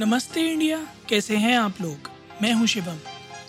नमस्ते 0.00 0.40
इंडिया, 0.42 0.76
कैसे 1.08 1.36
हैं 1.36 1.56
आप 1.58 1.80
लोग? 1.82 2.08
मैं 2.42 2.52
हूँ 2.52 2.66
शिवम। 2.66 2.98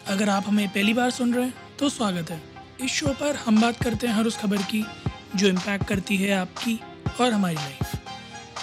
अगर 0.08 0.30
आप 0.30 0.44
हमें 0.48 0.68
पहली 0.68 0.94
बार 0.94 1.10
सुन 1.12 1.34
रहे 1.34 1.46
हैं 1.46 1.54
तो 1.80 1.90
स्वागत 1.90 2.32
है। 2.32 2.42
इस 2.84 2.92
शो 2.92 3.08
पर 3.10 3.36
हम 3.36 3.60
बात 3.62 3.84
करते 3.84 4.08
हैं 4.08 4.14
हर 4.14 4.26
उस 4.26 4.38
खबर 4.38 4.62
की, 4.64 4.84
जो 5.36 5.48
इम्पैक्ट 5.48 5.86
करती 5.88 6.18
है 6.18 6.32
आपकी 6.32 6.80
और 7.22 7.32
हमारी 7.34 7.56
लाइफ 7.56 7.96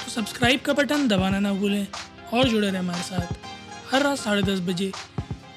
तो 0.04 0.10
सब्सक्राइब 0.10 0.60
का 0.60 0.72
बटन 0.72 1.06
दबाना 1.08 1.38
ना 1.40 1.52
भूलें 1.52 1.86
और 2.32 2.48
जुड़े 2.48 2.70
रहें 2.70 2.78
हमारे 2.78 3.02
साथ 3.02 3.92
हर 3.92 4.02
रात 4.02 4.18
साढ़े 4.18 4.42
दस 4.42 4.60
बजे 4.68 4.90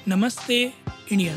नमस्ते 0.08 0.62
इंडिया। 1.12 1.36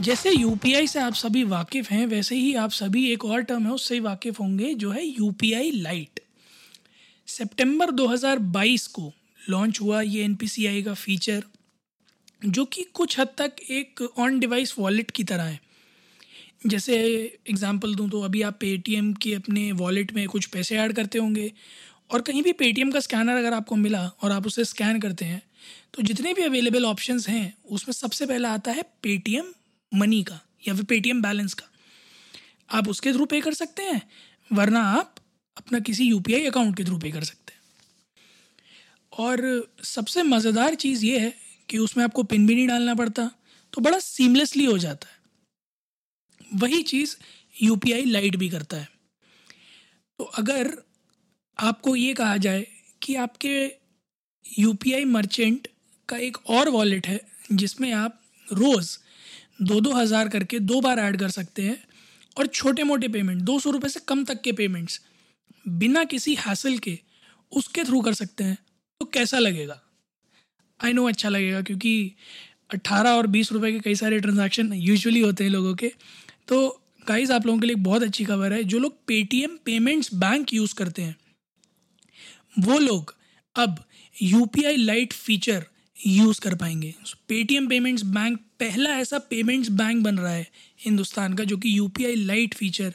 जैसे 0.00 0.30
यूपीआई 0.30 0.86
से 0.86 1.00
आप 1.00 1.14
सभी 1.14 1.44
वाकिफ़ 1.44 1.92
हैं, 1.92 2.06
वैसे 2.06 2.36
ही 2.36 2.54
आप 2.56 2.70
सभी 2.72 3.10
एक 3.12 3.24
और 3.24 3.42
टर्म 3.42 3.66
है, 3.66 3.72
उससे 3.72 3.94
ही 3.94 4.00
वाकिफ़ 4.00 4.42
होंगे, 4.42 4.74
जो 4.74 4.90
है 4.90 5.06
यूपीआई 5.06 5.70
लाइट 5.72 6.13
सितंबर 7.34 7.90
2022 7.90 8.86
को 8.86 9.12
लॉन्च 9.48 9.80
हुआ 9.80 10.00
ये 10.02 10.26
NPCI 10.26 10.82
का 10.84 10.92
फीचर 10.94 11.42
जो 12.42 12.64
कि 12.64 12.82
कुछ 12.94 13.18
हद 13.18 13.28
तक 13.38 13.56
एक 13.70 14.02
ऑन 14.18 14.38
डिवाइस 14.38 14.74
वॉलेट 14.78 15.10
की 15.10 15.24
तरह 15.24 15.42
है। 15.42 15.58
जैसे 16.66 16.96
एग्जांपल 17.50 17.94
दूँ 17.94 18.08
तो 18.10 18.20
अभी 18.20 18.42
आप 18.42 18.56
पेटीएम 18.60 19.12
के 19.14 19.32
अपने 19.34 19.70
वॉलेट 19.72 20.12
में 20.12 20.26
कुछ 20.28 20.46
पैसे 20.46 20.76
ऐड 20.76 20.92
करते 20.92 21.18
होंगे, 21.18 21.50
और 22.10 22.22
कहीं 22.22 22.42
भी 22.42 22.52
पेटीएम 22.52 22.90
का 22.90 23.00
स्कैनर 23.00 23.36
अगर 23.36 23.54
आपको 23.54 23.76
मिला 23.76 24.04
और 24.22 24.32
आप 24.32 24.46
उसे 24.46 24.64
स्कैन 24.64 25.00
करते 25.00 25.24
हैं 25.24 25.42
तो 25.94 26.02
जितने 26.02 26.34
भी 26.34 26.42
अवेलेबल 26.42 26.84
ऑप्शन 26.84 27.20
हैं, 27.28 27.54
उसमें 27.66 27.92
सबसे 27.92 28.26
पहला 28.26 28.52
आता 28.52 28.72
है 28.72 28.82
पेटीएम 29.02 29.52
मनी 29.92 30.22
का 30.22 30.40
या 30.68 30.74
फिर 30.74 30.84
पेटीएम 30.84 31.22
बैलेंस 31.22 31.54
का। 31.54 31.68
आप 32.70 32.88
उसके 32.88 33.12
थ्रू 33.12 33.26
पे 33.26 33.40
कर 33.40 33.54
सकते 33.54 33.82
हैं, 33.82 34.00
वरना 34.50 34.84
आप 34.90 35.14
अपना 35.56 35.78
किसी 35.80 36.04
यूपीआई 36.04 36.46
अकाउंट 36.46 36.76
के 36.76 36.84
थ्रू 36.84 36.98
पे 36.98 37.10
कर 37.10 37.24
सकते 37.24 37.52
हैं। 37.52 37.60
और 39.12 39.68
सबसे 39.84 40.22
मज़ेदार 40.24 40.74
चीज़ 40.76 41.04
ये 41.06 41.18
है 41.18 41.32
कि 41.68 41.78
उसमें 41.78 42.04
आपको 42.04 42.22
पिन 42.24 42.46
भी 42.46 42.54
नहीं 42.54 42.66
डालना 42.68 42.94
पड़ता 42.94 43.30
तो 43.72 43.80
बड़ा 43.80 43.98
सीमलेसली 43.98 44.64
हो 44.64 44.78
जाता 44.78 45.08
है। 45.08 46.58
वही 46.60 46.82
चीज़ 46.84 47.16
यूपीआई 47.54 48.04
लाइट 48.04 48.36
भी 48.36 48.48
करता 48.48 48.76
है। 48.76 48.88
तो 50.18 50.24
अगर 50.38 50.72
आपको 51.58 51.94
ये 51.96 52.12
कहा 52.14 52.36
जाए 52.36 52.66
कि 53.02 53.14
आपके 53.16 53.64
यूपीआई 54.44 55.04
मर्चेंट 55.06 55.68
का 56.08 56.16
एक 56.18 56.36
और 56.50 56.68
वॉलेट 56.68 57.06
है, 57.06 57.20
जिसमें 57.52 57.92
आप 57.92 58.20
रोज़ 58.46 58.96
दो 59.62 59.80
दो 59.80 59.92
हज़ार 59.92 60.28
करके 60.28 60.58
दो 60.60 60.80
बार 60.80 60.98
ऐड 60.98 61.18
कर 61.18 61.30
सकते 61.30 61.62
हैं, 61.62 61.82
और 62.36 62.46
छोटे 62.46 62.82
मोटे 62.82 63.08
पेमेंट 63.08 63.42
दो 63.42 63.58
सौ 63.58 63.70
रुपये 63.70 63.90
से 63.90 64.00
कम 64.08 64.24
तक 64.24 64.40
के 64.40 64.52
पेमेंट्स 64.52 65.00
बिना 65.68 66.04
किसी 66.04 66.34
हासिल 66.34 66.78
के 66.78 66.98
उसके 67.52 67.84
थ्रू 67.84 68.00
कर 68.00 68.14
सकते 68.14 68.44
हैं 68.44 68.58
तो 69.00 69.06
कैसा 69.06 69.38
लगेगा? 69.38 69.80
आई 70.80 70.92
नो 70.92 71.08
अच्छा 71.08 71.28
लगेगा 71.28 71.60
क्योंकि 71.62 72.12
अट्ठारह 72.74 73.10
और 73.10 73.26
बीस 73.26 73.52
रुपए 73.52 73.72
के 73.72 73.80
कई 73.80 73.94
सारे 73.94 74.20
ट्रांजैक्शन 74.20 74.72
यूजुअली 74.72 75.20
होते 75.20 75.44
हैं 75.44 75.50
लोगों 75.50 75.74
के। 75.74 75.92
तो 76.48 76.80
गाइस 77.08 77.30
आप 77.30 77.46
लोगों 77.46 77.58
के 77.60 77.66
लिए 77.66 77.76
बहुत 77.76 78.02
अच्छी 78.02 78.24
खबर 78.24 78.52
है, 78.52 78.62
जो 78.64 78.78
लोग 78.78 78.96
पेटीएम 79.06 79.56
पेमेंट्स 79.64 80.14
बैंक 80.14 80.54
यूज़ 80.54 80.74
करते 80.74 81.02
हैं। 81.02 81.16
वो 82.58 82.78
लोग 82.78 83.14
अब 83.56 83.84
यूपीआई 84.22 84.76
लाइट 84.76 85.12
फीचर 85.12 85.64
यूज़ 86.06 86.40
कर 86.40 86.54
पाएँगे। 86.54 86.94
पेटीएम 87.28 87.68
पेमेंट्स 87.68 88.02
बैंक 88.04 88.38
पहला 88.60 88.90
ऐसा 88.90 89.18
पेमेंट्स 89.18 89.68
बैंक 89.68 90.02
बन 90.04 90.18
रहा 90.18 90.32
है 90.32 90.46
हिंदुस्तान 90.84 91.34
का, 91.34 91.44
जो 91.44 91.56
कि 91.56 91.78
U 91.78 91.88
P 91.88 92.14
Lite 92.16 92.54
feature 92.54 92.94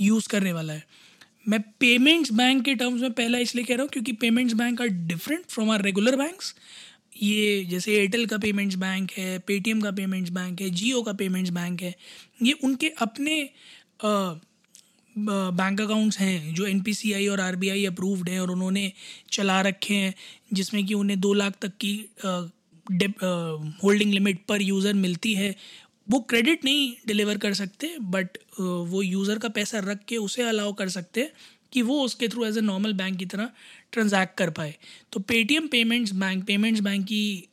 use 0.00 0.28
करने 0.28 0.52
वाला 0.52 0.72
है। 0.72 0.84
मैं 1.46 1.60
पेमेंट्स 1.80 2.32
बैंक 2.32 2.64
के 2.64 2.74
टर्म्स 2.74 3.00
में 3.02 3.12
पहला 3.12 3.38
इसलिए 3.38 3.64
कह 3.64 3.74
रहा 3.74 3.82
हूँ 3.82 3.90
क्योंकि 3.92 4.12
payments 4.20 4.54
bank 4.54 4.80
are 4.80 4.88
different 5.08 5.44
from 5.48 5.70
our 5.70 5.82
regular 5.82 6.16
banks 6.16 6.54
ये 7.22 7.64
जैसे 7.64 7.92
एयरटेल 7.96 8.26
का 8.26 8.38
पेमेंट्स 8.38 8.76
बैंक 8.76 9.10
है 9.18 9.38
पेटीएम 9.46 9.80
का 9.80 9.90
पेमेंट्स 9.92 10.30
बैंक 10.30 10.60
है 10.60 10.70
जियो 10.70 11.02
का 11.02 11.12
पेमेंट्स 11.14 11.50
बैंक 11.50 11.82
है, 11.82 11.94
ये 12.42 12.52
उनके 12.64 12.88
अपने 12.98 13.42
बैंक 15.16 15.80
अकाउंट्स 15.80 16.18
हैं 16.18 16.54
जो 16.54 16.66
एनपीसीआई 16.66 17.26
और 17.28 17.40
आरबीआई 17.40 17.84
अप्रूव्ड 17.86 18.28
हैं 18.28 18.40
और 18.40 18.50
उन्होंने 18.50 18.92
चला 19.32 19.60
रखे 19.62 19.94
हैं, 19.94 20.14
जिसमें 20.52 20.84
कि 20.86 20.94
उन्हें 20.94 21.20
दो 21.20 21.32
लाख 21.34 21.56
तक 21.62 21.72
की 21.84 21.94
होल्डिंग 23.82 24.12
लिमिट 24.12 24.44
पर 24.48 24.62
यूज़र 24.62 24.94
मिलती 24.94 25.34
है। 25.34 25.54
वो 26.06 26.18
क्रेडिट 26.20 26.64
नहीं 26.64 26.92
डिलीवर 27.06 27.38
कर 27.38 27.54
सकते 27.54 27.90
बट 28.00 28.38
वो 28.60 29.02
यूज़र 29.02 29.38
का 29.38 29.48
पैसा 29.50 29.78
रख 29.84 30.04
के 30.08 30.16
उसे 30.18 30.42
अलाउ 30.42 30.72
कर 30.72 30.88
सकते 30.88 31.28
कि 31.72 31.82
वो 31.82 32.00
उसके 32.02 32.28
through 32.28 32.44
as 32.44 32.58
a 32.58 32.60
normal 32.60 32.92
bank 32.92 33.18
की 33.18 33.26
तरह 33.26 33.50
ट्रांजैक्ट 33.92 34.36
कर 34.38 34.50
पाए। 34.50 34.74
तो 35.12 35.20
Paytm 35.20 35.66
payments 35.66 36.12
bank 36.14 36.44
payments 36.44 36.80
bank 36.80 37.04
की 37.04 37.48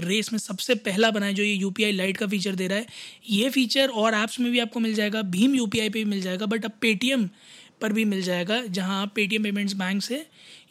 रेस 0.00 0.32
में 0.32 0.38
सबसे 0.38 0.74
पहला 0.76 1.10
बना 1.10 1.26
है 1.26 1.34
जो 1.34 1.42
ये 1.42 1.52
यू 1.52 1.70
पी 1.70 1.90
लाइट 1.92 2.16
का 2.16 2.26
फीचर 2.26 2.54
दे 2.54 2.66
रहा 2.68 2.78
है, 2.78 2.86
ये 3.28 3.50
फीचर 3.50 3.88
और 3.88 4.14
ऐप्स 4.14 4.38
में 4.40 4.50
भी 4.52 4.58
आपको 4.58 4.80
मिल 4.80 4.94
जाएगा 4.94 5.22
भीम 5.22 5.54
यू 5.54 5.66
पे 5.66 5.88
भी 5.88 6.04
मिल 6.04 6.20
जाएगा 6.22 6.46
बट 6.46 6.64
अब 6.64 6.72
पेटीएम 6.80 7.28
पर 7.80 7.92
भी 7.92 8.04
मिल 8.04 8.22
जाएगा, 8.22 8.60
जहाँ 8.62 9.00
आप 9.02 9.12
पेटीएम 9.14 9.42
पेमेंट्स 9.42 9.74
बैंक 9.74 10.02
से 10.02 10.24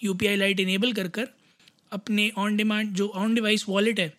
यू 0.04 0.14
पी 0.14 0.36
लाइट 0.36 0.60
इनेबल 0.60 0.94
कर 0.94 1.08
कर 1.08 1.28
अपने 1.92 2.32
ऑन 2.38 2.58
डिमांड 2.58 2.94
जो 2.94 3.08
ऑन 3.08 3.36
डिवाइस 3.36 3.66
वॉलेट 3.70 4.00
है 4.00 4.14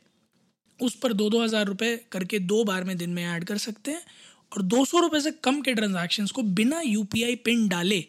उस 0.80 0.94
पर 0.94 1.12
दो 1.12 1.28
दो 1.30 1.42
हज़ार 1.42 1.66
रुपये 1.66 1.96
करके 2.12 2.38
दो 2.40 2.62
बार 2.64 2.84
में 2.84 2.96
दिन 2.98 3.10
में 3.10 3.24
ऐड 3.26 3.44
कर 3.44 3.58
सकते 3.58 3.90
हैं 3.90 4.02
और 4.52 4.62
दो 4.64 4.84
सौ 4.84 5.00
रुपये 5.00 5.20
से 5.20 5.30
कम 5.44 5.60
के 5.60 5.74
ट्रांजेक्शन्स 5.74 6.30
को 6.30 6.42
बिना 6.42 6.80
यूपीआई 6.80 7.34
पिन 7.44 7.66
डाले 7.68 8.00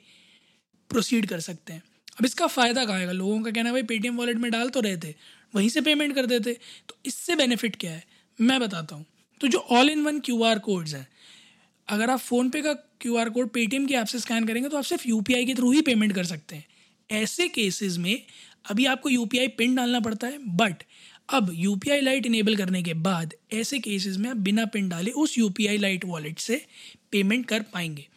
प्रोसीड 0.90 1.26
कर 1.26 1.40
सकते 1.40 1.74
हैं। 1.74 1.84
अब 2.20 2.26
इसका 2.26 2.48
फ़ायदा 2.48 2.86
कहाँ 2.86 2.98
आएगा? 2.98 3.12
लोगों 3.12 3.42
का 3.42 3.52
कहना 3.52 3.70
है, 3.70 3.74
भाई 3.74 3.84
पेटीएम 3.84 4.18
वॉलेट 4.18 4.38
में 4.38 4.50
डाल 4.52 4.70
तो 4.70 4.80
रहे 4.80 4.98
थे, 4.98 5.14
वहीं 5.54 5.70
से 5.70 5.82
पेमेंट 5.82 6.16
कर 6.16 6.26
देते। 6.26 6.54
तो 6.90 6.96
इससे 7.06 7.36
बेनिफिट 7.36 7.76
क्या 7.76 7.92
है? 7.92 8.04
मैं 8.40 8.60
बताता 8.60 8.96
हूँ। 8.96 9.06
तो 9.42 9.48
जो 9.48 9.58
all 9.72 9.90
in 9.90 10.04
one 10.04 10.20
Q 10.20 10.44
R 10.44 10.60
codes 10.60 10.94
हैं, 10.94 11.08
अगर 11.88 12.10
आप 12.10 12.20
फ़ोनपे 12.20 12.62
का 12.62 12.74
क्यू 12.74 13.16
आर 13.18 13.30
कोड 13.30 13.50
पेटीएम 13.50 13.86
की 13.86 13.94
ऐप 13.94 14.08
से 14.08 14.20
स्कैन 14.20 14.48
करेंगे 14.48 14.70
तो 14.70 14.78
आप 14.78 14.84
सिर्फ़ 14.84 15.08
यूपीआई 15.08 15.46
के 15.46 15.54
थ्रू 15.56 15.72
ही 15.72 15.82
पेमेंट 15.82 16.14
कर 16.16 16.24
सकते 16.26 16.56
हैं। 16.56 16.66
ऐसे 17.10 17.48
केसेस 17.50 17.98
में 17.98 18.22
अभी 18.66 18.86
आपको 18.86 19.10
यूपीआई 19.10 19.48
पिन 19.50 19.76
डालना 19.76 20.00
पड़ता 20.00 20.28
है 20.28 20.38
बट 20.58 20.84
अब 21.30 21.52
U 21.54 21.76
P 21.76 21.90
I 21.90 22.02
Lite 22.02 22.26
enable 22.26 22.56
करने 22.56 22.82
के 22.84 22.94
बाद 23.04 23.34
ऐसे 23.54 23.80
केसेस 23.80 24.18
में 24.18 24.30
आप 24.30 24.38
बिना 24.40 24.66
पिन 24.66 24.90
डाले 24.90 25.12
उस 25.14 25.38
U 25.38 25.50
P 25.50 25.68
I 25.68 25.78
Lite 25.78 26.06
wallet 26.06 26.40
से 26.40 26.62
पेमेंट 27.12 27.46
कर 27.46 27.62
पाएँगे। 27.74 28.08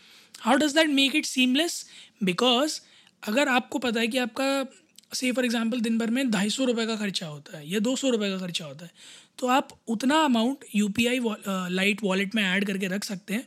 How 0.40 0.56
does 0.56 0.74
that 0.74 0.88
make 0.90 1.16
it 1.16 1.26
seamless 1.26 1.84
because 2.22 2.80
अगर 3.22 3.48
आपको 3.48 3.78
पता 3.78 4.00
है 4.00 4.06
कि 4.06 4.18
आपका 4.18 4.66
से 5.12 5.30
फॉर 5.32 5.44
एग्ज़ाम्पल 5.44 5.80
दिन 5.80 5.98
भर 5.98 6.10
में 6.10 6.30
ढाई 6.30 6.50
सौ 6.50 6.64
रुपये 6.64 6.86
का 6.86 6.96
खर्चा 6.96 7.26
होता 7.26 7.58
है 7.58 7.70
या 7.70 7.78
दो 7.80 7.94
सौ 7.96 8.10
रुपये 8.10 8.30
का 8.30 8.38
खर्चा 8.38 8.64
होता 8.64 8.84
है 8.84 8.90
तो 9.38 9.46
आप 9.48 9.68
उतना 9.88 10.20
amount 10.24 10.64
U 10.74 10.88
P 10.88 11.06
I 11.06 11.20
Lite 11.70 12.02
wallet 12.02 12.34
में 12.34 12.42
ऐड 12.42 12.64
करके 12.64 12.86
रख 12.88 13.04
सकते 13.04 13.34
हैं। 13.34 13.46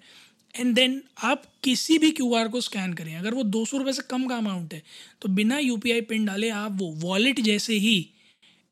एंड 0.53 0.73
देन 0.75 1.01
आप 1.23 1.44
किसी 1.63 1.97
भी 1.97 2.12
क्यू 2.12 2.34
आर 2.35 2.47
को 2.47 2.62
स्कैन 2.62 2.94
करें। 2.94 3.16
अगर 3.16 3.34
वो 3.34 3.44
दो 3.46 3.66
सौ 3.66 3.78
रुपये 3.78 3.94
से 3.94 4.01
कम 4.09 4.28
का 4.28 4.38
अमाउंट 4.38 4.73
है 4.73 4.81
तो 5.22 5.29
बिना 5.29 5.57
यू 5.59 5.78
पी 5.78 5.91
आई 5.91 6.01
पिन 6.03 6.25
डाले 6.25 6.50
आप 6.50 6.78
वो 6.79 6.91
वॉलेट 7.00 7.40
जैसे 7.41 7.73
ही 7.78 7.97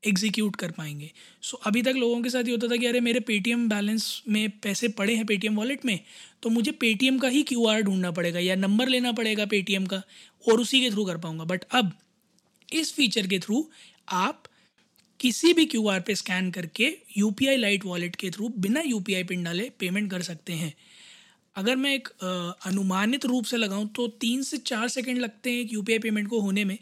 एग्जीक्यूट 0.05 0.55
कर 0.55 0.71
पाएँगे। 0.71 1.11
सो 1.41 1.57
so, 1.57 1.63
अभी 1.67 1.81
तक 1.81 1.93
लोगों 1.97 2.21
के 2.21 2.29
साथ 2.29 2.43
ये 2.43 2.51
होता 2.51 2.67
था 2.67 2.75
कि 2.75 2.85
अरे 2.85 2.99
मेरे 2.99 3.19
पेटीएम 3.19 3.67
बैलेंस 3.69 4.23
में 4.27 4.49
पैसे 4.63 4.87
पड़े 4.87 5.15
हैं 5.15 5.25
पेटीएम 5.25 5.55
वॉलेट 5.55 5.85
में 5.85 5.99
तो 6.43 6.49
मुझे 6.49 6.71
पेटीएम 6.71 7.19
का 7.19 7.27
ही 7.27 7.43
क्यू 7.43 7.65
आर 7.65 7.81
ढूंढना 7.81 8.11
पड़ेगा 8.11 8.39
या 8.39 8.55
नंबर 8.55 8.87
लेना 8.87 9.11
पड़ेगा 9.11 9.45
पेटीएम 9.45 9.85
का 9.85 10.01
और 10.45 10.59
उसी 10.61 10.81
के 10.81 10.91
थ्रू 10.91 11.05
कर 11.05 11.17
पाऊँगा। 11.17 11.43
बट 11.43 11.63
अब 11.71 11.91
इस 12.73 12.93
फीचर 12.93 13.27
के 13.27 13.39
थ्रू 13.39 13.67
आप 14.09 14.43
किसी 15.19 15.53
भी 15.53 15.65
क्यू 15.65 15.87
आर 15.87 15.99
पे 15.99 16.15
स्कैन 16.15 16.51
करके 16.51 16.91
यू 17.17 17.31
पी 17.31 17.55
लाइट 17.57 17.85
वॉलेट 17.85 18.15
के 18.15 18.29
थ्रू 18.29 18.49
बिना 18.57 18.81
यू 18.85 18.99
पी 18.99 19.23
पिन 19.23 19.43
डाले 19.43 19.69
पेमेंट 19.79 20.11
कर 20.11 20.21
सकते 20.21 20.53
हैं। 20.53 20.73
अगर 21.55 21.75
मैं 21.75 21.93
एक 21.95 22.07
आ, 22.07 22.27
अनुमानित 22.69 23.25
रूप 23.25 23.45
से 23.45 23.57
लगाऊँ 23.57 23.87
तो 23.87 24.07
तीन 24.21 24.41
से 24.43 24.57
चार 24.57 24.87
सेकंड 24.87 25.17
लगते 25.17 25.51
हैं 25.51 25.59
एक 25.59 25.89
आई 25.89 25.99
पेमेंट 25.99 26.27
को 26.27 26.39
होने 26.39 26.65
में 26.65 26.77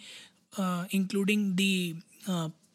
इंक्लूडिंग 0.94 1.52
दी 1.54 2.02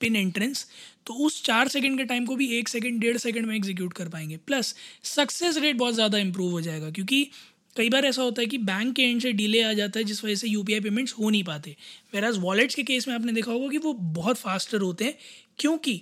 पिन 0.01 0.17
एंट्रेंस 0.17 0.67
तो 1.07 1.15
उस 1.17 1.43
चार 1.45 1.69
सेकंड 1.69 1.99
के 1.99 2.05
टाइम 2.05 2.27
को 2.27 2.37
भी 2.37 2.49
एक 2.59 2.69
सेकंड 2.69 3.01
डेढ़ 3.01 3.17
सेकंड 3.19 3.47
में 3.47 3.55
एग्जीक्यूट 3.57 3.93
कर 3.93 4.09
पाएँगे। 4.09 4.37
प्लस 4.39 4.75
सक्सेस 5.07 5.59
रेट 5.59 5.77
बहुत 5.77 5.95
ज़्यादा 5.95 6.19
इंप्रूव 6.19 6.51
हो 6.51 6.61
जाएगा, 6.61 6.91
क्योंकि 6.91 7.31
कई 7.77 7.89
बार 7.91 8.05
ऐसा 8.05 8.23
होता 8.23 8.43
है 8.43 8.47
कि 8.47 8.59
बैंक 8.61 8.95
के 8.97 9.03
एंड 9.03 9.21
से 9.23 9.33
डिले 9.35 9.63
आ 9.63 9.73
जाता 9.75 9.99
है, 9.99 10.05
जिस 10.05 10.25
वजह 10.25 10.35
से 10.35 10.49
यूपीआई 10.49 10.81
पेमेंट्स 10.81 11.13
हो 11.15 11.31
नहीं 11.31 11.45
पाते। 11.45 11.77
वेराज 12.15 12.39
वॉलेट्स 12.41 12.75
के 12.75 12.83
केस 12.85 13.09
में 13.09 13.15
आपने 13.15 13.33
देखा 13.33 13.53
होगा 13.53 13.69
कि 13.69 13.79
वो 13.79 13.93
बहुत 13.93 14.37
फास्टर 14.39 14.81
होते 14.81 15.05
हैं, 15.05 15.15
क्योंकि 15.59 16.01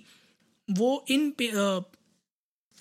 वो 0.69 1.05
इन 1.11 1.33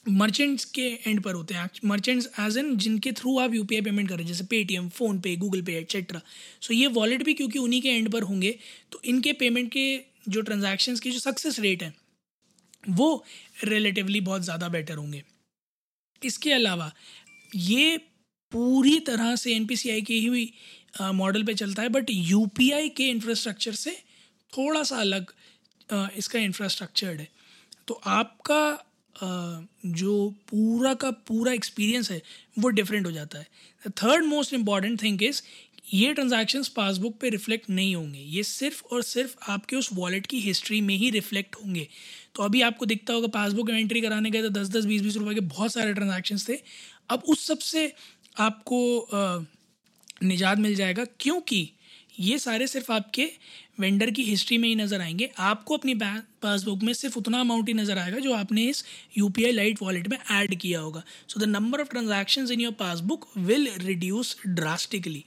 मर्चेंट्स 0.06 0.66
के 0.68 0.88
एंड 1.06 1.22
पर 1.24 1.34
होते 1.34 1.54
हैं। 1.54 1.70
मर्चेंट्स 1.86 2.30
एज 2.40 2.58
एन 2.58 2.76
जिनके 2.78 3.12
थ्रू 3.12 3.38
आप 3.40 3.54
यूपीआई 3.54 3.82
पेमेंट 3.82 4.10
करें 4.10 4.26
जैसे 4.26 4.44
Paytm 4.46 4.90
PhonePe 4.90 5.36
Google 5.36 5.62
Pay 5.62 5.78
etcetera 5.78 6.22
so 6.62 6.74
ये 6.74 6.88
वॉलेट 6.98 7.24
भी 7.24 7.34
क्योंकि 7.34 7.60
उन्हीं 7.60 7.82
के 7.82 7.90
एंड 7.90 8.10
पर 8.12 8.24
होंगे 8.24 8.52
तो 8.92 9.02
इनके 9.06 9.34
पेमेंट 9.36 9.72
के 9.72 9.86
जो 10.28 10.42
ट्रांजैक्शंस 10.42 11.00
की 11.00 11.12
जो 11.12 11.20
सक्सेस 11.20 11.60
रेट 11.60 11.84
है 11.84 11.94
वो 12.90 13.24
रिलेटिवली 13.64 14.20
बहुत 14.22 14.42
ज़्यादा 14.42 14.68
बेटर 14.70 14.96
होंगे। 14.96 15.24
इसके 16.22 16.52
अलावा 16.54 16.92
ये 17.56 17.98
पूरी 18.52 19.00
तरह 19.02 19.36
से 19.36 19.56
एन 19.56 19.66
की 19.68 20.20
ही 20.20 20.52
मॉडल 21.14 21.44
पे 21.44 21.54
चलता 21.54 21.82
है 21.82 21.90
बट 21.90 22.10
यूपीआई 22.10 22.90
के 22.90 23.08
इंफ्रास्ट्रक्चर 23.10 23.74
से 23.76 23.92
थोड़ा 24.54 24.84
सा 24.84 24.98
अलग 24.98 25.32
आ, 25.90 26.08
इसका 26.18 26.40
इंफ्रास्ट्रक्चर्ड 26.40 27.20
है। 27.20 27.28
तो 27.88 27.94
आपका 27.94 28.62
आ, 29.16 29.62
जो 29.86 30.30
पूरा 30.50 30.94
का 30.94 31.12
पूरा 31.28 31.52
एक्सपीरियंस 31.54 32.12
है 32.12 32.22
वो 32.60 32.70
डिफरेंट 32.72 33.06
हो 33.06 33.12
जाता 33.12 33.40
है। 33.40 33.92
Third 33.94 34.26
most 34.26 34.54
important 34.54 35.02
thing 35.02 35.24
is 35.24 35.42
ये 35.88 36.14
ट्रांजैक्शंस 36.14 36.68
पासबुक 36.68 37.18
पे 37.22 37.30
रिफ्लेक्ट 37.30 37.70
नहीं 37.70 37.96
होंगे। 37.96 38.20
ये 38.20 38.44
सिर्फ़ 38.44 38.82
और 38.86 39.02
सिर्फ़ 39.04 39.36
आपके 39.52 39.76
उस 39.76 39.90
वॉलेट 39.94 40.28
की 40.28 40.40
हिस्ट्री 40.40 40.80
में 40.82 40.96
ही 40.96 41.10
रिफ्लेक्ट 41.10 41.56
होंगे। 41.56 41.88
तो 42.36 42.44
अभी 42.44 42.62
आपको 42.62 42.86
दिखता 42.86 43.14
होगा 43.14 43.28
पासबुक 43.34 43.70
में 43.70 43.80
एंट्री 43.80 44.02
कराने 44.02 44.30
गए 44.30 44.42
तो 44.42 44.50
दस 44.52 44.70
दस, 44.70 44.86
बीस 44.86 45.02
बीस 45.02 45.18
रुपए 45.18 45.34
के 45.34 45.40
बहुत 45.42 45.74
सारे 45.74 45.94
ट्रांजेक्शन 45.94 46.38
थे। 46.50 46.60
अब 47.10 47.24
उस 47.28 47.46
सबसे 47.48 47.92
आपको 48.40 49.08
निजात 50.24 50.58
मिल 50.58 50.76
जाएगा 50.76 51.06
क्योंकि 51.20 51.70
ये 52.20 52.38
सारे 52.40 52.68
सिर्फ़ 52.68 52.92
आपके 52.92 53.30
वेंडर 53.80 54.10
की 54.12 54.24
हिस्ट्री 54.24 54.58
में 54.58 54.68
ही 54.68 54.76
नज़र 54.76 55.02
आएँगे। 55.02 55.30
आपको 55.40 55.78
अपनी 55.78 55.94
पासबुक 55.96 56.84
में 56.84 56.92
सिर्फ़ 56.94 57.18
उतना 57.20 57.40
अमाउंट 57.40 57.68
ही 57.68 57.74
नज़र 57.74 57.98
आएगा 57.98 58.20
जो 58.20 58.34
आपने 58.34 58.64
इस 58.66 58.84
U 59.18 59.28
P 59.30 59.44
I 59.46 59.52
Lite 59.52 59.82
wallet 59.82 60.08
में 60.08 60.18
ऐड 60.32 60.56
किया 60.60 60.80
होगा। 60.80 61.04
So 61.28 61.40
the 61.40 61.44
number 61.46 61.82
of 61.82 61.90
transaction 61.90 62.48
in 62.52 62.62
your 62.62 62.74
passbook 62.80 63.28
will 63.38 63.70
reduce 63.78 64.36
drastically 64.48 65.24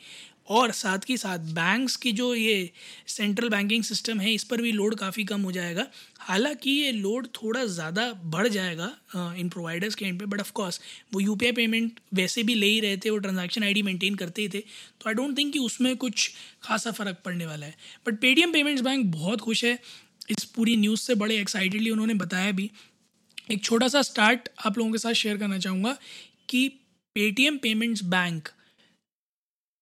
और 0.48 0.70
साथ 0.72 0.98
ही 1.08 1.16
साथ 1.16 1.38
बैंक्स 1.54 1.96
की 1.96 2.12
जो 2.12 2.34
ये 2.34 2.70
सेंट्रल 3.08 3.48
बैंकिंग 3.48 3.82
सिस्टम 3.84 4.20
है, 4.20 4.32
इस 4.34 4.44
पर 4.44 4.60
भी 4.62 4.72
लोड 4.72 4.94
काफ़ी 4.94 5.24
कम 5.24 5.42
हो 5.42 5.52
जाएगा। 5.52 5.86
हालाँकि 6.20 6.70
ये 6.70 6.92
लोड 6.92 7.26
थोड़ा 7.34 7.64
ज़्यादा 7.66 8.12
बढ़ 8.26 8.48
जाएगा 8.48 9.34
इन 9.38 9.48
प्रोवाइडर्स 9.48 9.94
के 9.94 10.04
एंड 10.04 10.18
पे 10.20 10.26
बट 10.26 10.40
ऑफ़ 10.40 10.52
कोर्स 10.52 10.80
वो 11.14 11.20
यू 11.20 11.34
पेमेंट 11.36 12.00
वैसे 12.14 12.42
भी 12.42 12.54
ले 12.54 12.66
ही 12.66 12.80
रहे 12.80 12.96
थे, 12.96 13.10
वो 13.10 13.18
ट्रांजैक्शन 13.18 13.62
आईडी 13.64 13.82
मेंटेन 13.82 14.14
करते 14.14 14.42
ही 14.42 14.48
थे। 14.48 14.60
तो 14.60 15.08
आई 15.08 15.14
डोंट 15.14 15.36
थिंक 15.38 15.52
कि 15.52 15.58
उसमें 15.58 15.96
कुछ 15.96 16.30
खासा 16.62 16.90
फ़र्क 16.92 17.22
पड़ने 17.24 17.46
वाला 17.46 17.66
है। 17.66 17.74
बट 18.06 18.20
पेटीएम 18.20 18.52
पेमेंट्स 18.52 18.82
बैंक 18.82 19.06
बहुत 19.12 19.40
खुश 19.40 19.64
है। 19.64 19.78
इस 20.30 20.44
पूरी 20.46 20.76
न्यूज़ 20.76 21.00
से 21.00 21.14
बड़े 21.14 21.36
एक्साइटेडली 21.36 21.90
उन्होंने 21.90 22.14
बताया 22.16 22.52
भी। 22.52 22.70
एक 23.52 23.62
छोटा 23.64 23.88
सा 23.88 24.02
स्टार्ट 24.02 24.48
आप 24.66 24.78
लोगों 24.78 24.92
के 24.92 24.98
साथ 24.98 25.12
शेयर 25.14 25.36
करना 25.36 25.58
चाहूँगा 25.58 25.96
कि 26.48 26.68
Paytm 27.16 27.56
payments 27.58 28.02
bank 28.06 28.48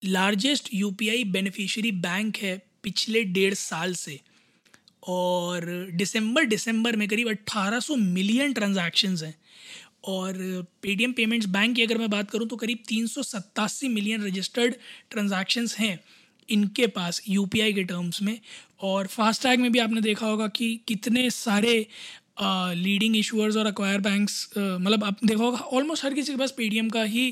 largest 0.07 0.69
UPI 0.75 1.25
beneficiary 1.27 1.93
bank 1.93 2.37
है 2.37 2.57
पिछले 2.83 3.23
डेढ़ 3.25 3.55
साल 3.55 3.95
से। 3.95 4.21
और 5.03 5.65
दिसंबर 5.95 6.45
दिसंबर 6.47 6.97
में 6.97 7.07
करीब 7.09 7.29
1800 7.29 7.97
मिलियन 7.97 8.53
ट्रांजैक्शंस 8.53 9.23
हैं। 9.23 9.35
और 10.05 10.35
पेटीएम 10.83 11.13
पेमेंट्स 11.13 11.47
बैंक 11.49 11.75
की 11.77 11.83
अगर 11.83 11.99
मैं 11.99 12.09
बात 12.11 12.31
करूँ 12.31 12.47
तो 12.49 12.57
करीब 12.57 12.79
तीन 12.89 13.09
मिलियन 13.91 14.25
रजिस्टर्ड 14.25 14.75
ट्रांजैक्शंस 15.11 15.77
हैं 15.79 15.99
इनके 16.49 16.87
पास 16.87 17.23
यूपीआई 17.29 17.73
के 17.73 17.83
टर्म्स 17.85 18.23
में। 18.23 18.39
और 18.83 19.07
फास्टैग 19.07 19.61
में 19.61 19.71
भी 19.73 19.79
आपने 19.79 20.01
देखा 20.01 20.27
होगा 20.27 20.47
कि 20.49 20.75
कितने 20.89 21.29
सारे 21.31 21.75
लीडिंग 22.41 23.17
इशूअर्स 23.17 23.57
और 23.57 23.67
अक्वायर 23.67 24.01
बैंक्स 24.01 24.49
मतलब 24.59 25.05
आपने 25.05 25.29
देखा 25.29 25.45
होगा 25.45 25.59
ऑलमोस्ट 25.59 26.05
हर 26.05 26.15
किसी 26.15 26.33
के 26.33 26.39
पास 26.39 26.51
पेटीएम 26.57 26.89
का 26.91 27.03
ही 27.05 27.31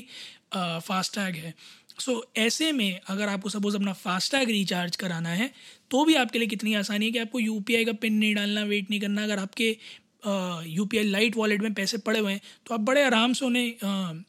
फास्टैग 0.55 1.35
है। 1.35 1.53
सो 1.99 2.11
so, 2.11 2.37
ऐसे 2.37 2.71
में 2.71 2.99
अगर 3.07 3.29
आपको 3.29 3.49
सपोज़ 3.49 3.75
अपना 3.75 3.93
फास्टैग 3.95 4.49
रिचार्ज 4.49 4.95
कराना 4.95 5.29
है 5.31 5.49
तो 5.91 6.03
भी 6.05 6.15
आपके 6.15 6.39
लिए 6.39 6.47
कितनी 6.47 6.73
आसानी 6.73 7.05
है 7.05 7.11
कि 7.11 7.19
आपको 7.19 7.39
यूपीआई 7.39 7.85
का 7.85 7.93
पिन 8.01 8.13
नहीं 8.13 8.35
डालना 8.35 8.63
वेट 8.65 8.89
नहीं 8.89 8.99
करना। 9.01 9.23
अगर 9.23 9.39
आपके 9.39 9.75
यू 10.69 10.85
पी 10.85 11.03
लाइट 11.03 11.35
वॉलेट 11.37 11.61
में 11.61 11.73
पैसे 11.73 11.97
पड़े 11.97 12.19
हुए 12.19 12.31
हैं 12.31 12.41
तो 12.65 12.73
आप 12.73 12.79
बड़े 12.81 13.03
आराम 13.03 13.33
से 13.33 13.45
उन्हें 13.45 14.23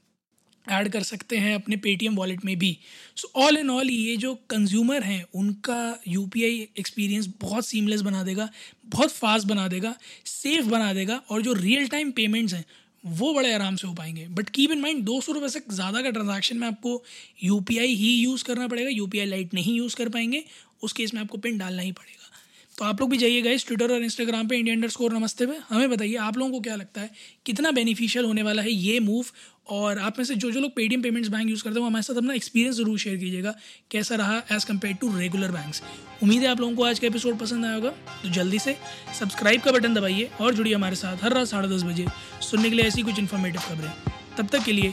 ऐड 0.66 0.88
कर 0.88 1.02
सकते 1.02 1.36
हैं 1.36 1.54
अपने 1.54 1.76
पेटीएम 1.76 2.14
वॉलेट 2.16 2.44
में 2.44 2.56
भी। 2.58 2.76
सो 3.16 3.28
ऑल 3.42 3.56
इन 3.56 3.70
ऑल 3.70 3.90
ये 3.90 4.16
जो 4.16 4.34
कंज्यूमर 4.50 5.02
हैं 5.02 5.22
उनका 5.34 5.98
यूपीआई 6.08 6.66
एक्सपीरियंस 6.78 7.28
बहुत 7.40 7.66
सीमलेस 7.66 8.00
बना 8.00 8.22
देगा 8.22 8.48
बहुत 8.86 9.12
फास्ट 9.12 9.46
बना 9.46 9.68
देगा 9.68 9.94
सेफ़ 10.26 10.66
बना 10.66 10.92
देगा 10.92 11.20
और 11.30 11.42
जो 11.42 11.52
रियल 11.52 11.88
टाइम 11.88 12.10
पेमेंट्स 12.12 12.54
हैं 12.54 12.64
वो 13.06 13.32
बड़े 13.34 13.52
आराम 13.54 13.76
से 13.76 13.86
हो 13.86 13.94
पाएँगे। 13.94 14.26
बट 14.28 14.48
कीप 14.48 14.70
इन 14.70 14.80
माइंड 14.80 15.04
दो 15.04 15.20
सौ 15.20 15.32
रुपये 15.32 15.48
से 15.48 15.60
ज़्यादा 15.70 16.02
का 16.02 16.10
ट्रांजेक्शन 16.10 16.56
में 16.56 16.66
आपको 16.68 17.02
यूपीआई 17.44 17.94
ही 17.94 18.14
यूज़ 18.14 18.44
करना 18.44 18.68
पड़ेगा। 18.68 18.90
यू 18.90 19.06
पी 19.06 19.24
लाइट 19.24 19.54
नहीं 19.54 19.76
यूज़ 19.76 19.96
कर 19.96 20.08
पाएँगे। 20.08 20.44
उस 20.82 20.92
केस 20.92 21.14
में 21.14 21.20
आपको 21.20 21.38
पिन 21.38 21.58
डालना 21.58 21.82
ही 21.82 21.92
पड़ेगा। 21.92 22.35
तो 22.78 22.84
आप 22.84 23.00
लोग 23.00 23.10
भी 23.10 23.16
जाइएगा 23.16 23.50
इस 23.50 23.66
ट्विटर 23.66 23.92
और 23.92 24.02
इंस्टाग्राम 24.02 24.48
पे 24.48 24.56
इंडिया 24.56 24.74
अंडर 24.74 24.88
स्कोर 24.88 25.12
नमस्ते 25.12 25.46
पे। 25.46 25.56
हमें 25.68 25.90
बताइए, 25.90 26.14
आप 26.16 26.36
लोगों 26.38 26.52
को 26.52 26.60
क्या 26.60 26.74
लगता 26.76 27.00
है, 27.00 27.10
कितना 27.46 27.70
बेनिफिशियल 27.70 28.24
होने 28.24 28.42
वाला 28.42 28.62
है 28.62 28.72
ये 28.72 28.98
मूव 29.00 29.26
और 29.68 29.98
आप 29.98 30.18
में 30.18 30.24
से 30.24 30.34
जो 30.34 30.50
जो 30.50 30.60
लोग 30.60 30.74
पेटीएम 30.76 31.02
पेमेंट्स 31.02 31.30
बैंक 31.30 31.48
यूज़ 31.50 31.62
करते 31.64 31.74
हैं, 31.74 31.80
वो 31.80 31.86
हमारे 31.86 32.02
साथ 32.02 32.16
अपना 32.16 32.34
एक्सपीरियंस 32.34 32.76
ज़रूर 32.76 32.98
शेयर 32.98 33.16
कीजिएगा, 33.16 33.54
कैसा 33.90 34.14
रहा 34.14 34.42
as 34.52 34.66
compare 34.66 34.94
to 34.94 35.16
regular 35.16 35.52
banks 35.52 35.82
उम्मीद 36.22 36.42
है 36.42 36.48
आप 36.48 36.60
लोगों 36.60 36.74
को 36.76 36.84
आज 36.84 36.98
का 36.98 37.06
एपिसोड 37.06 37.38
पसंद 37.38 37.64
आया 37.64 37.74
होगा 37.74 37.90
तो 38.22 38.28
जल्दी 38.30 38.58
से 38.58 38.76
सब्सक्राइब 39.18 39.60
का 39.62 39.72
बटन 39.72 39.94
दबाइए 39.94 40.30
और 40.40 40.54
जुड़िए 40.54 40.74
हमारे 40.74 40.96
साथ 40.96 41.24
हर 41.24 41.32
रात 41.32 41.46
साढ़े 41.46 41.68
दस 41.68 41.82
बजे, 41.82 42.06
सुनने 42.42 42.70
के 42.70 42.76
लिए 42.76 42.86
ऐसी 42.86 43.02
कुछ 43.02 43.18
इन्फॉर्मेटिव 43.18 43.60
खबरें। 43.62 43.92
तब 44.38 44.48
तक 44.48 44.64
के 44.64 44.72
लिए, 44.72 44.92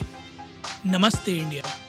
नमस्ते 0.87 1.37
इंडिया 1.37 1.82